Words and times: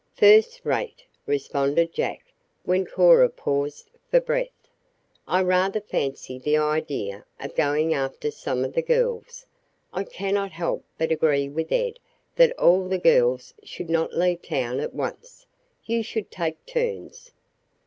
"First 0.15 0.65
rate!" 0.65 1.05
responded 1.27 1.93
Jack, 1.93 2.25
when 2.63 2.87
Cora 2.87 3.29
paused 3.29 3.91
for 4.09 4.19
breath. 4.19 4.67
"I 5.27 5.43
rather 5.43 5.79
fancy 5.79 6.39
the 6.39 6.57
idea 6.57 7.23
of 7.39 7.53
going 7.53 7.93
after 7.93 8.31
some 8.31 8.65
of 8.65 8.73
the 8.73 8.81
girls. 8.81 9.45
I 9.93 10.03
cannot 10.05 10.53
help 10.53 10.83
but 10.97 11.11
agree 11.11 11.49
with 11.49 11.71
Ed 11.71 11.99
that 12.35 12.57
all 12.57 12.87
the 12.87 12.97
girls 12.97 13.53
should 13.61 13.91
not 13.91 14.17
leave 14.17 14.41
town 14.41 14.79
at 14.79 14.95
once 14.95 15.45
you 15.85 16.01
should 16.01 16.31
take 16.31 16.65
turns." 16.65 17.29